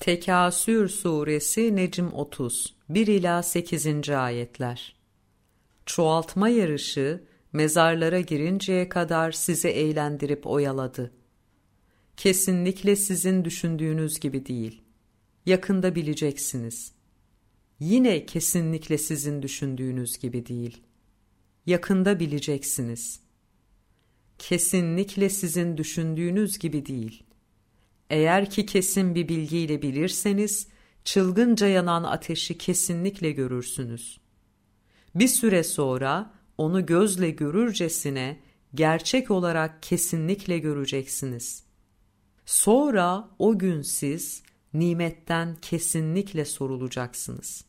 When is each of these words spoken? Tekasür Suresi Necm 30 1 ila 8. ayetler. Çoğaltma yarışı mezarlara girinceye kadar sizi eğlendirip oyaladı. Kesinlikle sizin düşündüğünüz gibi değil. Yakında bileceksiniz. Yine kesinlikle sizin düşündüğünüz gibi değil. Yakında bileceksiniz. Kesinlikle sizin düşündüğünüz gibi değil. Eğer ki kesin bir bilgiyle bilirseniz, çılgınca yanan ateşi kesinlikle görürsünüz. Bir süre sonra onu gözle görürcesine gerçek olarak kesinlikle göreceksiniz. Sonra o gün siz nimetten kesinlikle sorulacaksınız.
Tekasür 0.00 0.88
Suresi 0.88 1.76
Necm 1.76 2.06
30 2.12 2.76
1 2.88 3.06
ila 3.06 3.42
8. 3.42 4.08
ayetler. 4.08 4.96
Çoğaltma 5.86 6.48
yarışı 6.48 7.24
mezarlara 7.52 8.20
girinceye 8.20 8.88
kadar 8.88 9.32
sizi 9.32 9.68
eğlendirip 9.68 10.46
oyaladı. 10.46 11.12
Kesinlikle 12.16 12.96
sizin 12.96 13.44
düşündüğünüz 13.44 14.20
gibi 14.20 14.46
değil. 14.46 14.82
Yakında 15.46 15.94
bileceksiniz. 15.94 16.92
Yine 17.80 18.26
kesinlikle 18.26 18.98
sizin 18.98 19.42
düşündüğünüz 19.42 20.18
gibi 20.18 20.46
değil. 20.46 20.82
Yakında 21.66 22.20
bileceksiniz. 22.20 23.20
Kesinlikle 24.38 25.30
sizin 25.30 25.76
düşündüğünüz 25.76 26.58
gibi 26.58 26.86
değil. 26.86 27.24
Eğer 28.10 28.50
ki 28.50 28.66
kesin 28.66 29.14
bir 29.14 29.28
bilgiyle 29.28 29.82
bilirseniz, 29.82 30.68
çılgınca 31.04 31.66
yanan 31.66 32.04
ateşi 32.04 32.58
kesinlikle 32.58 33.30
görürsünüz. 33.30 34.20
Bir 35.14 35.28
süre 35.28 35.64
sonra 35.64 36.32
onu 36.58 36.86
gözle 36.86 37.30
görürcesine 37.30 38.40
gerçek 38.74 39.30
olarak 39.30 39.82
kesinlikle 39.82 40.58
göreceksiniz. 40.58 41.64
Sonra 42.46 43.28
o 43.38 43.58
gün 43.58 43.82
siz 43.82 44.42
nimetten 44.74 45.56
kesinlikle 45.62 46.44
sorulacaksınız. 46.44 47.64